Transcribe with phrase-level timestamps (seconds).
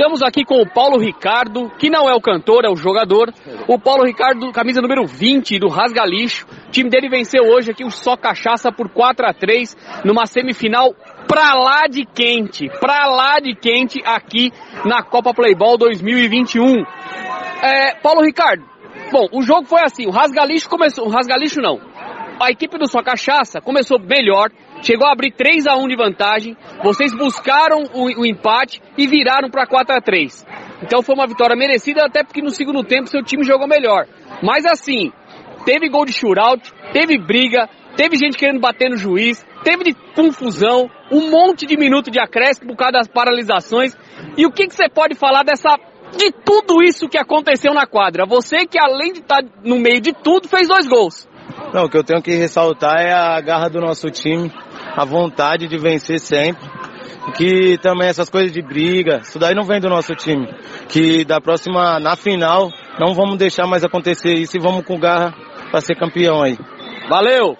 [0.00, 3.30] Estamos aqui com o Paulo Ricardo, que não é o cantor, é o jogador.
[3.68, 6.46] O Paulo Ricardo, camisa número 20 do Rasgalixo.
[6.68, 10.94] O time dele venceu hoje aqui o Só Cachaça por 4 a 3 numa semifinal
[11.28, 14.50] pra lá de quente, pra lá de quente aqui
[14.86, 16.82] na Copa Playball 2021.
[17.62, 18.64] É, Paulo Ricardo,
[19.12, 21.78] bom, o jogo foi assim, o Rasgalixo começou, o Rasgalixo não,
[22.40, 24.50] a equipe do Sua Cachaça começou melhor,
[24.82, 29.50] chegou a abrir 3 a 1 de vantagem, vocês buscaram o, o empate e viraram
[29.50, 30.46] para 4 a 3
[30.82, 34.06] Então foi uma vitória merecida, até porque no segundo tempo seu time jogou melhor.
[34.42, 35.12] Mas assim,
[35.66, 41.28] teve gol de shootout, teve briga, teve gente querendo bater no juiz, teve confusão, um
[41.30, 43.94] monte de minuto de acréscimo por causa das paralisações.
[44.38, 45.76] E o que, que você pode falar dessa
[46.16, 48.24] de tudo isso que aconteceu na quadra?
[48.24, 51.28] Você que além de estar no meio de tudo fez dois gols.
[51.72, 54.52] Não, o que eu tenho que ressaltar é a garra do nosso time,
[54.96, 56.68] a vontade de vencer sempre.
[57.36, 60.48] Que também essas coisas de briga, isso daí não vem do nosso time.
[60.88, 65.32] Que da próxima, na final, não vamos deixar mais acontecer isso e vamos com garra
[65.70, 66.58] para ser campeão aí.
[67.08, 67.56] Valeu!